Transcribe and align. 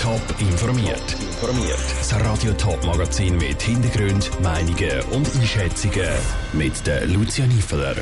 Top 0.00 0.22
informiert. 0.38 1.16
Informiert. 1.20 1.78
Das 1.98 2.14
Radio 2.14 2.52
Top 2.52 2.84
Magazin 2.84 3.36
mit 3.36 3.60
Hintergrund, 3.60 4.30
Meinungen 4.40 5.02
und 5.12 5.26
Einschätzungen 5.34 6.08
mit 6.52 6.86
der 6.86 7.04
Lucia 7.06 7.44
Niefeler. 7.46 7.96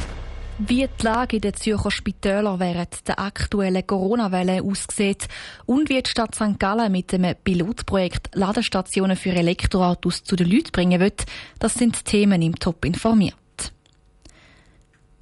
Wie 0.58 0.86
die 0.86 1.02
Lage 1.02 1.36
in 1.36 1.42
den 1.42 1.54
Zürcher 1.54 1.90
Spitälern 1.90 2.60
während 2.60 3.08
der 3.08 3.18
aktuellen 3.18 3.86
Corona-Welle 3.86 4.62
aussieht 4.62 5.26
und 5.64 5.88
wie 5.88 6.02
die 6.02 6.10
Stadt 6.10 6.34
St. 6.34 6.58
Gallen 6.58 6.92
mit 6.92 7.12
dem 7.12 7.34
Pilotprojekt 7.42 8.34
Ladestationen 8.34 9.16
für 9.16 9.32
Elektroautos 9.32 10.22
zu 10.22 10.36
den 10.36 10.50
Leuten 10.50 10.72
bringen 10.72 11.00
wird, 11.00 11.24
das 11.58 11.74
sind 11.74 12.04
Themen 12.04 12.42
im 12.42 12.56
Top 12.56 12.84
informiert. 12.84 13.36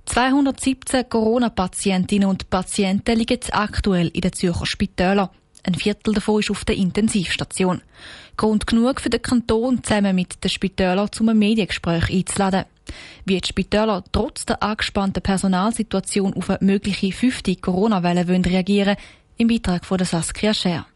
217 0.06 1.09
Corona-Patientinnen 1.09 2.29
und 2.29 2.50
Patienten 2.50 3.16
liegen 3.16 3.38
aktuell 3.52 4.09
in 4.09 4.22
den 4.22 4.32
Zürcher 4.32 4.66
Spitälern. 4.66 5.30
Ein 5.66 5.74
Viertel 5.74 6.14
davon 6.14 6.40
ist 6.40 6.50
auf 6.50 6.64
der 6.64 6.76
Intensivstation. 6.76 7.80
Grund 8.36 8.66
genug 8.66 9.00
für 9.00 9.10
den 9.10 9.22
Kanton, 9.22 9.82
zusammen 9.82 10.14
mit 10.14 10.45
den 10.45 10.50
Spitälern 10.50 11.10
zum 11.10 11.27
Mediengespräch 11.36 12.10
einzuladen. 12.10 12.66
Wie 13.24 13.41
die 13.41 13.48
Spitäler 13.48 14.05
trotz 14.12 14.45
der 14.45 14.62
angespannten 14.62 15.22
Personalsituation 15.22 16.34
auf 16.34 16.50
eine 16.50 16.58
mögliche 16.60 17.12
fünfte 17.12 17.56
Corona-Welle 17.56 18.28
reagieren 18.28 18.96
im 19.38 19.48
Beitrag 19.48 19.86
von 19.86 19.96
der 19.96 20.06
Saskia 20.06 20.52
Scher. 20.52 20.86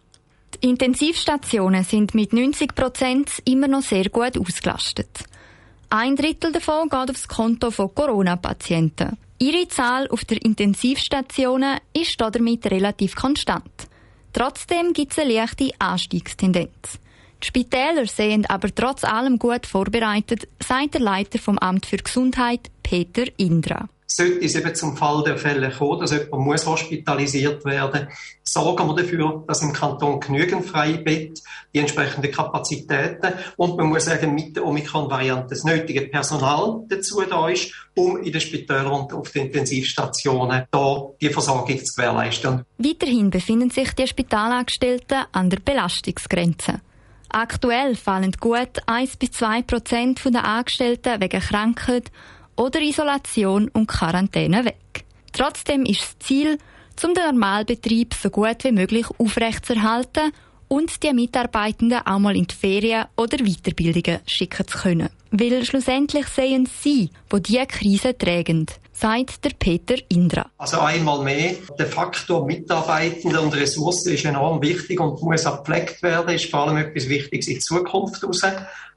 Die 0.55 0.69
Intensivstationen 0.69 1.85
sind 1.85 2.15
mit 2.15 2.35
90 2.35 2.75
Prozent 2.75 3.31
immer 3.47 3.69
noch 3.69 3.83
sehr 3.83 4.11
gut 4.11 4.39
ausgelastet. 4.39 5.09
Ein 5.89 6.17
Drittel 6.17 6.53
davon 6.53 6.91
geht 6.91 7.11
aufs 7.11 7.27
Konto 7.27 7.71
von 7.71 7.95
Corona-Patienten. 7.95 9.17
Ihre 9.39 9.69
Zahl 9.69 10.09
auf 10.09 10.25
der 10.27 10.43
Intensivstationen 10.45 11.79
ist 11.95 12.21
damit 12.21 12.67
relativ 12.67 13.15
konstant. 13.15 13.88
Trotzdem 14.33 14.93
gibt 14.93 15.13
es 15.13 15.19
eine 15.19 15.33
leichte 15.33 15.71
Anstiegstendenz. 15.79 16.99
Die 17.43 17.47
Spitäler 17.47 18.07
sehen 18.07 18.47
aber 18.47 18.75
trotz 18.75 19.05
allem 19.05 19.39
gut 19.39 19.67
vorbereitet, 19.67 20.49
sagt 20.63 20.95
der 20.95 21.01
Leiter 21.01 21.39
vom 21.39 21.59
Amt 21.59 21.87
für 21.87 21.99
Gesundheit, 21.99 22.71
Peter 22.83 23.25
Indra. 23.37 23.89
Sollte 24.11 24.45
es 24.45 24.55
eben 24.55 24.75
zum 24.75 24.97
Fall 24.97 25.23
der 25.23 25.37
Fälle 25.37 25.71
kommen, 25.71 26.01
dass 26.01 26.13
jemand 26.13 26.45
muss 26.45 26.67
hospitalisiert 26.67 27.65
werden 27.65 28.09
sorgen 28.49 28.89
wir 28.89 28.95
dafür, 28.95 29.45
dass 29.47 29.63
im 29.63 29.73
Kanton 29.73 30.21
genügend 30.21 30.67
freie 30.67 30.99
Bett, 30.99 31.41
die 31.75 31.79
entsprechenden 31.79 32.31
Kapazitäten 32.31 33.35
und 33.57 33.77
man 33.77 33.89
muss 33.89 34.07
sagen, 34.07 34.35
mit 34.35 34.57
der 34.57 34.65
Omikron-Variante 34.65 35.49
das 35.51 35.65
nötige 35.65 36.03
Personal 36.03 36.85
dazu 36.89 37.23
da 37.29 37.49
ist, 37.49 37.73
um 37.95 38.17
in 38.23 38.33
den 38.33 38.41
Spitälern 38.41 38.93
und 38.93 39.13
auf 39.13 39.31
den 39.31 39.47
Intensivstationen 39.47 40.65
da 40.71 41.07
die 41.21 41.29
Versorgung 41.29 41.85
zu 41.85 41.95
gewährleisten. 41.95 42.65
Weiterhin 42.79 43.31
befinden 43.31 43.71
sich 43.71 43.93
die 43.93 44.07
Spitalangestellten 44.07 45.25
an 45.33 45.51
der 45.51 45.61
Belastungsgrenze. 45.61 46.81
Aktuell 47.31 47.95
fallen 47.95 48.33
gut 48.41 48.81
1 48.87 49.19
bis 49.19 49.33
2 49.33 49.63
Prozent 49.63 50.25
der 50.25 50.45
Angestellten 50.45 51.21
wegen 51.21 51.41
Krankheit 51.41 52.11
oder 52.59 52.81
Isolation 52.81 53.69
und 53.69 53.87
Quarantäne 53.87 54.65
weg. 54.65 55.05
Trotzdem 55.33 55.85
ist 55.85 56.03
das 56.03 56.19
Ziel, 56.19 56.59
um 57.05 57.15
den 57.15 57.25
Normalbetrieb 57.25 58.13
so 58.15 58.29
gut 58.29 58.65
wie 58.65 58.73
möglich 58.73 59.07
aufrechtzuerhalten 59.19 60.33
und 60.69 61.03
die 61.03 61.13
Mitarbeitenden 61.13 62.07
auch 62.07 62.19
mal 62.19 62.37
in 62.37 62.47
die 62.47 62.55
Ferien 62.55 63.07
oder 63.17 63.39
Weiterbildungen 63.39 64.21
schicken 64.27 64.67
zu 64.67 64.79
können. 64.79 65.09
Weil 65.31 65.65
schlussendlich 65.65 66.27
sehen 66.29 66.69
sie, 66.83 67.11
wo 67.29 67.39
die 67.39 67.63
Krise 67.67 68.17
tragen, 68.17 68.67
sagt 68.93 69.45
der 69.45 69.51
Peter 69.59 69.95
Indra. 70.09 70.51
Also 70.57 70.81
einmal 70.81 71.23
mehr, 71.23 71.55
der 71.79 71.87
Faktor 71.87 72.47
Mitarbeitende 72.47 73.41
und 73.41 73.55
Ressourcen 73.55 74.15
ist 74.15 74.25
enorm 74.25 74.61
wichtig 74.63 74.99
und 75.01 75.23
muss 75.23 75.47
auch 75.47 75.63
gepflegt 75.63 76.03
werden, 76.03 76.35
ist 76.35 76.51
vor 76.51 76.67
allem 76.67 76.79
etwas 76.79 77.09
Wichtiges 77.09 77.49
in 77.49 77.61
Zukunft 77.61 78.25
raus, 78.25 78.43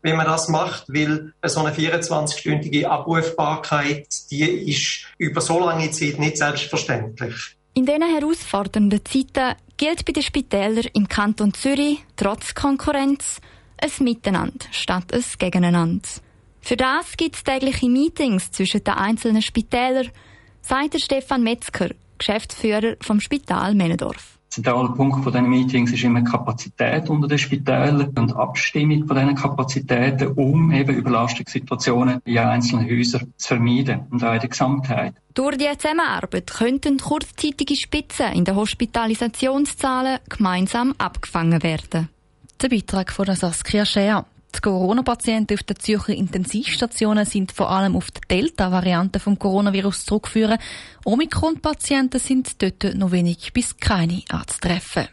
wenn 0.01 0.15
man 0.15 0.25
das 0.25 0.47
macht, 0.47 0.85
weil 0.87 1.33
so 1.45 1.59
eine 1.59 1.75
24-stündige 1.75 2.85
Abrufbarkeit, 2.85 4.07
die 4.31 4.43
ist 4.43 5.05
über 5.17 5.41
so 5.41 5.59
lange 5.59 5.91
Zeit 5.91 6.17
nicht 6.17 6.37
selbstverständlich. 6.37 7.57
In 7.73 7.85
diesen 7.85 8.03
herausfordernden 8.03 8.99
Zeiten 9.05 9.55
gilt 9.77 10.03
bei 10.03 10.11
den 10.11 10.23
Spitälern 10.23 10.87
im 10.93 11.07
Kanton 11.07 11.53
Zürich 11.53 12.03
trotz 12.17 12.53
Konkurrenz 12.53 13.39
ein 13.77 14.03
Miteinander 14.03 14.65
statt 14.71 15.13
ein 15.13 15.23
Gegeneinander. 15.39 16.07
Für 16.59 16.75
das 16.75 17.15
gibt 17.15 17.37
es 17.37 17.43
tägliche 17.45 17.89
Meetings 17.89 18.51
zwischen 18.51 18.83
den 18.83 18.93
einzelnen 18.93 19.41
Spitälern, 19.41 20.11
sagt 20.61 20.95
der 20.95 20.99
Stefan 20.99 21.43
Metzger, 21.43 21.91
Geschäftsführer 22.17 22.97
vom 23.01 23.21
Spital 23.21 23.73
Männendorf. 23.73 24.37
Zentraler 24.51 24.89
Punkt 24.89 25.23
von 25.23 25.31
diesen 25.31 25.49
Meetings 25.49 25.93
ist 25.93 26.03
immer 26.03 26.21
Kapazität 26.23 27.09
unter 27.09 27.29
den 27.29 27.37
Spitälern 27.37 28.11
und 28.17 28.35
Abstimmung 28.35 29.07
von 29.07 29.15
diesen 29.15 29.35
Kapazitäten, 29.35 30.27
um 30.33 30.73
eben 30.73 30.93
Überlastungssituationen 30.93 32.19
in 32.25 32.37
einzelnen 32.37 32.85
Häusern 32.85 33.33
zu 33.37 33.47
vermeiden 33.47 34.07
und 34.11 34.21
auch 34.21 34.33
in 34.33 34.39
der 34.41 34.49
Gesamtheit. 34.49 35.13
Durch 35.33 35.55
die 35.55 35.69
Zusammenarbeit 35.77 36.51
könnten 36.51 36.97
kurzzeitige 36.97 37.77
Spitzen 37.77 38.33
in 38.33 38.43
den 38.43 38.57
Hospitalisationszahlen 38.57 40.19
gemeinsam 40.27 40.95
abgefangen 40.97 41.63
werden. 41.63 42.09
Der 42.61 42.67
Beitrag 42.67 43.13
von 43.13 43.33
Saskia 43.33 43.85
Scher. 43.85 44.25
Die 44.55 44.59
Corona-Patienten 44.59 45.53
auf 45.53 45.63
den 45.63 45.79
Zürcher 45.79 46.13
Intensivstationen 46.13 47.25
sind 47.25 47.51
vor 47.51 47.71
allem 47.71 47.95
auf 47.95 48.11
die 48.11 48.21
Delta-Variante 48.29 49.19
vom 49.19 49.39
Coronavirus 49.39 50.05
zurückzuführen. 50.05 50.59
Omikron-Patienten 51.05 52.19
sind 52.19 52.61
dort 52.61 52.95
noch 52.95 53.11
wenig 53.11 53.53
bis 53.53 53.77
keine 53.77 54.23
anzutreffen. 54.29 55.07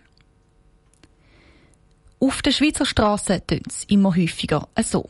Auf 2.21 2.43
der 2.43 2.51
Schweizer 2.51 2.85
Straße 2.85 3.43
tönt 3.47 3.69
es 3.69 3.85
immer 3.85 4.15
häufiger 4.17 4.69
so. 4.83 5.09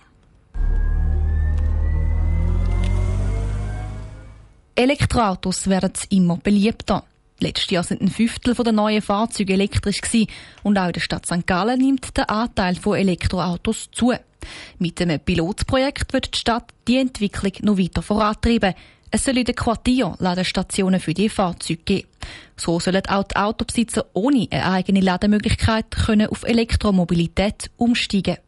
Elektroautos 4.74 5.68
werden 5.68 5.92
immer 6.10 6.36
beliebter. 6.36 7.04
Letztes 7.40 7.70
Jahr 7.70 7.84
sind 7.84 8.00
ein 8.00 8.08
Fünftel 8.08 8.54
der 8.54 8.72
neuen 8.72 9.00
Fahrzeuge 9.00 9.52
elektrisch 9.52 10.00
gewesen. 10.00 10.28
und 10.64 10.76
auch 10.76 10.86
in 10.86 10.92
der 10.92 11.00
Stadt 11.00 11.26
St. 11.26 11.46
Gallen 11.46 11.78
nimmt 11.78 12.16
der 12.16 12.30
Anteil 12.30 12.74
von 12.74 12.98
Elektroautos 12.98 13.88
zu. 13.92 14.12
Mit 14.78 15.00
einem 15.00 15.20
Pilotprojekt 15.20 16.12
wird 16.12 16.34
die 16.34 16.38
Stadt 16.38 16.72
die 16.88 16.98
Entwicklung 16.98 17.52
noch 17.62 17.78
weiter 17.78 18.02
vorantreiben. 18.02 18.74
Es 19.10 19.24
soll 19.24 19.38
in 19.38 19.44
den 19.44 19.54
Quartier 19.54 20.16
Ladestationen 20.18 21.00
für 21.00 21.14
die 21.14 21.28
Fahrzeuge 21.28 21.82
geben. 21.84 22.08
So 22.56 22.80
sollen 22.80 23.06
auch 23.06 23.22
die 23.22 23.36
Autobesitzer 23.36 24.06
ohne 24.12 24.48
eine 24.50 24.70
eigene 24.70 25.00
Lademöglichkeit 25.00 25.90
können 25.92 26.28
auf 26.28 26.42
Elektromobilität 26.42 27.70
umsteigen. 27.76 28.38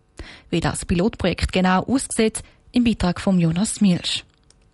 Wie 0.51 0.61
das 0.61 0.85
Pilotprojekt 0.85 1.53
genau 1.53 1.85
aussieht, 1.85 2.43
im 2.73 2.85
Beitrag 2.85 3.21
von 3.21 3.39
Jonas 3.39 3.81
Milsch. 3.81 4.25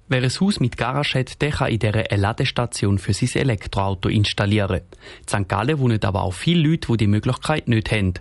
Wer 0.09 0.23
ein 0.23 0.31
Haus 0.31 0.61
mit 0.61 0.77
Garage 0.77 1.19
hat, 1.19 1.43
der 1.43 1.51
kann 1.51 1.73
in 1.73 1.81
dieser 1.81 2.09
eine 2.09 2.23
Ladestation 2.23 2.99
für 2.99 3.13
sein 3.13 3.43
Elektroauto 3.43 4.09
installieren. 4.09 4.83
In 5.23 5.29
St. 5.29 5.49
Gallen 5.49 5.81
wohnen 5.81 6.01
aber 6.05 6.23
auch 6.23 6.33
viele 6.33 6.69
Leute, 6.69 6.93
die 6.93 6.97
die 6.99 7.07
Möglichkeit 7.09 7.67
nicht 7.67 7.91
haben. 7.91 8.15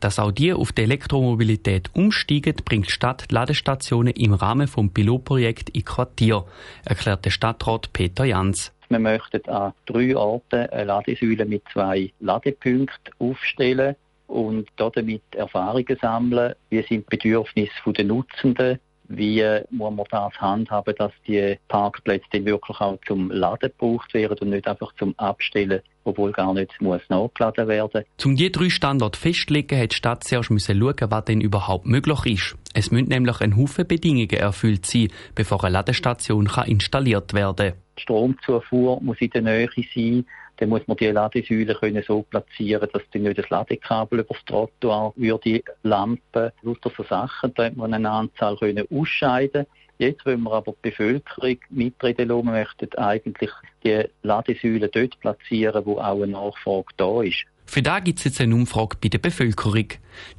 Dass 0.00 0.18
auch 0.18 0.32
die 0.32 0.52
auf 0.52 0.72
die 0.72 0.82
Elektromobilität 0.82 1.88
umsteigen, 1.94 2.56
bringt 2.62 2.88
die 2.88 2.92
Stadt 2.92 3.32
Ladestationen 3.32 4.12
im 4.12 4.34
Rahmen 4.34 4.66
des 4.66 4.92
Pilotprojekts 4.92 5.72
in 5.72 5.82
Quartier, 5.86 6.44
erklärt 6.84 7.24
der 7.24 7.30
Stadtrat 7.30 7.90
Peter 7.94 8.26
Jans. 8.26 8.70
Wir 8.90 8.98
möchten 8.98 9.48
an 9.48 9.72
drei 9.86 10.14
Orten 10.14 10.68
eine 10.68 10.84
Ladesäule 10.84 11.46
mit 11.46 11.62
zwei 11.72 12.12
Ladepunkten 12.20 13.14
aufstellen 13.18 13.96
und 14.26 14.68
damit 14.76 15.22
Erfahrungen 15.34 15.96
sammeln. 16.02 16.54
Wie 16.68 16.82
sind 16.82 17.06
die 17.10 17.16
Bedürfnisse 17.16 17.92
der 17.96 18.04
Nutzenden? 18.04 18.78
Wie 19.10 19.44
muss 19.70 19.94
man 19.94 20.06
das 20.10 20.40
handhaben, 20.40 20.94
dass 20.96 21.12
die 21.26 21.58
Parkplätze 21.68 22.26
dann 22.32 22.46
wirklich 22.46 22.80
auch 22.80 22.98
zum 23.06 23.30
Laden 23.30 23.70
gebraucht 23.70 24.14
werden 24.14 24.38
und 24.40 24.50
nicht 24.50 24.68
einfach 24.68 24.94
zum 24.96 25.18
Abstellen, 25.18 25.80
obwohl 26.04 26.32
gar 26.32 26.54
nicht 26.54 26.80
muss 26.80 27.02
nachgeladen 27.08 27.68
werden. 27.68 28.04
Um 28.24 28.36
die 28.36 28.52
drei 28.52 28.70
Standorte 28.70 29.18
festzulegen, 29.18 29.78
hat 29.78 29.92
die 29.92 29.96
Stadt 29.96 30.24
zuerst 30.24 30.50
müssen 30.50 30.78
schauen, 30.78 31.10
was 31.10 31.24
denn 31.24 31.40
überhaupt 31.40 31.86
möglich 31.86 32.26
ist. 32.26 32.56
Es 32.72 32.90
müssen 32.90 33.08
nämlich 33.08 33.40
ein 33.40 33.56
Haufen 33.56 33.86
Bedingungen 33.86 34.30
erfüllt 34.30 34.86
sein, 34.86 35.08
bevor 35.34 35.64
eine 35.64 35.72
Ladestation 35.72 36.48
installiert 36.66 37.34
werden 37.34 37.70
kann. 37.70 37.78
Die 37.98 38.02
Stromzufuhr 38.02 39.00
muss 39.02 39.20
in 39.20 39.30
der 39.30 39.42
Nähe 39.42 39.68
sein 39.94 40.24
dann 40.60 40.68
muss 40.68 40.86
man 40.86 40.98
die 40.98 41.06
Ladesäule 41.06 41.74
können 41.74 42.04
so 42.06 42.22
platzieren, 42.22 42.86
dass 42.92 43.02
die 43.14 43.18
nicht 43.18 43.38
das 43.38 43.48
Ladekabel 43.48 44.20
über 44.20 44.34
das 44.34 44.44
Trottoir 44.44 45.14
würde 45.16 45.62
lampen. 45.82 46.52
Lauter 46.60 46.92
so 46.94 47.02
Sachen, 47.02 47.54
da 47.54 47.64
hat 47.64 47.76
man 47.76 47.94
eine 47.94 48.10
Anzahl 48.10 48.58
können 48.58 48.86
ausscheiden. 48.90 49.64
Jetzt 49.96 50.24
wollen 50.26 50.42
wir 50.42 50.52
aber 50.52 50.72
die 50.72 50.90
Bevölkerung 50.90 51.56
mitreden 51.70 52.28
lassen. 52.28 52.46
Möchten 52.46 52.98
eigentlich 52.98 53.50
die 53.84 54.04
Ladesäule 54.22 54.88
dort 54.88 55.18
platzieren, 55.20 55.84
wo 55.86 55.98
auch 55.98 56.22
eine 56.22 56.28
Nachfrage 56.28 56.92
da 56.98 57.22
ist. 57.22 57.46
Für 57.70 57.82
da 57.82 58.00
gibt 58.00 58.18
es 58.18 58.24
jetzt 58.24 58.40
eine 58.40 58.56
Umfrage 58.56 58.96
bei 59.00 59.08
der 59.08 59.18
Bevölkerung. 59.18 59.90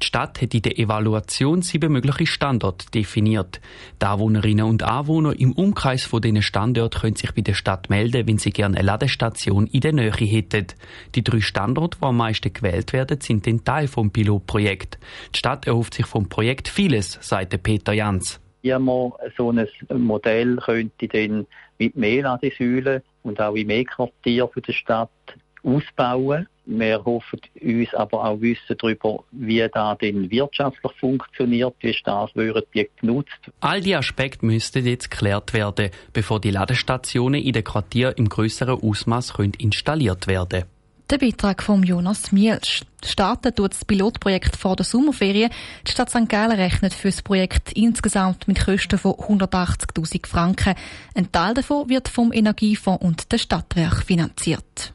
Die 0.02 0.06
Stadt 0.06 0.42
hat 0.42 0.52
in 0.52 0.60
der 0.60 0.78
Evaluation 0.78 1.62
sieben 1.62 1.90
mögliche 1.90 2.26
Standorte 2.26 2.90
definiert. 2.90 3.58
Die 4.02 4.04
Anwohnerinnen 4.04 4.66
und 4.66 4.82
Anwohner 4.82 5.40
im 5.40 5.52
Umkreis 5.52 6.04
von 6.04 6.20
diesen 6.20 6.42
Standorten 6.42 7.00
können 7.00 7.16
sich 7.16 7.32
bei 7.32 7.40
der 7.40 7.54
Stadt 7.54 7.88
melden, 7.88 8.26
wenn 8.26 8.36
sie 8.36 8.50
gerne 8.50 8.76
eine 8.76 8.86
Ladestation 8.86 9.66
in 9.66 9.80
der 9.80 9.94
Nähe 9.94 10.10
hätten. 10.10 10.66
Die 11.14 11.24
drei 11.24 11.40
Standorte, 11.40 11.96
die 12.02 12.04
am 12.04 12.18
meisten 12.18 12.52
gewählt 12.52 12.92
werden, 12.92 13.18
sind 13.22 13.46
ein 13.46 13.64
Teil 13.64 13.88
vom 13.88 14.10
Pilotprojekt. 14.10 14.98
Die 15.34 15.38
Stadt 15.38 15.66
erhofft 15.66 15.94
sich 15.94 16.04
vom 16.04 16.28
Projekt 16.28 16.68
vieles, 16.68 17.16
sagte 17.22 17.56
Peter 17.56 17.94
Jans. 17.94 18.42
Ja, 18.60 18.78
man 18.78 19.12
so 19.38 19.50
ein 19.50 19.66
Modell 19.88 20.56
könnte 20.56 21.08
dann 21.08 21.46
mit 21.78 21.96
mehr 21.96 22.24
Ladesäulen 22.24 23.00
und 23.22 23.40
auch 23.40 23.54
in 23.54 23.68
mehr 23.68 23.86
Quartieren 23.86 24.50
der 24.54 24.72
Stadt 24.74 25.10
ausbauen. 25.62 26.46
Wir 26.64 27.04
hoffen 27.04 27.40
uns 27.60 27.94
aber 27.94 28.24
auch 28.24 28.40
wissen 28.40 28.76
darüber, 28.78 29.24
wie 29.32 29.66
das 29.68 29.98
denn 29.98 30.30
wirtschaftlich 30.30 30.92
funktioniert, 30.98 31.74
wie 31.80 31.92
stark 31.92 32.30
würden 32.34 32.62
die 32.74 32.88
genutzt. 33.00 33.38
All 33.60 33.80
die 33.80 33.96
Aspekte 33.96 34.46
müssten 34.46 34.86
jetzt 34.86 35.10
geklärt 35.10 35.52
werden, 35.54 35.90
bevor 36.12 36.40
die 36.40 36.50
Ladestationen 36.50 37.42
in 37.42 37.52
den 37.52 37.64
Quartieren 37.64 38.14
im 38.16 38.28
größeren 38.28 38.80
Ausmaß 38.80 39.34
installiert 39.58 40.26
werden 40.28 40.64
der 41.12 41.18
Beitrag 41.18 41.62
von 41.62 41.82
Jonas 41.82 42.32
Mielsch. 42.32 42.84
Starten 43.04 43.54
tut 43.54 43.74
das 43.74 43.84
Pilotprojekt 43.84 44.56
vor 44.56 44.76
der 44.76 44.86
Sommerferien. 44.86 45.50
Die 45.86 45.90
Stadt 45.90 46.08
St. 46.08 46.26
Gallen 46.26 46.58
rechnet 46.58 46.94
für 46.94 47.08
das 47.08 47.20
Projekt 47.20 47.72
insgesamt 47.72 48.48
mit 48.48 48.64
Kosten 48.64 48.96
von 48.96 49.12
180.000 49.12 50.26
Franken. 50.26 50.74
Ein 51.14 51.30
Teil 51.30 51.52
davon 51.52 51.90
wird 51.90 52.08
vom 52.08 52.32
Energiefonds 52.32 53.04
und 53.04 53.30
der 53.30 53.36
Stadtwerk 53.36 54.02
finanziert. 54.02 54.94